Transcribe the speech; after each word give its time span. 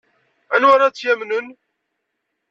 Anwa 0.53 0.71
ara 0.75 0.87
tt-yamnen? 0.93 1.47